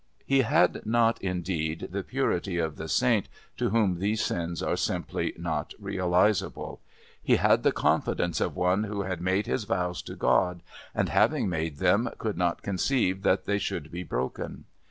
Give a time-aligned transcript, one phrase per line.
[0.25, 5.31] He had not indeed the purity of the Saint to whom these sins are simply
[5.37, 6.81] not realisable;
[7.21, 10.63] he had the confidence of one who had made his vows to God
[10.95, 14.65] and, having made them, could not conceive that they should be broken.